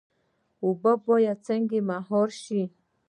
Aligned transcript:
اوبه 0.63 0.91
باید 1.07 1.37
څنګه 1.47 1.77
مهار 1.89 2.29
شي؟ 2.43 2.61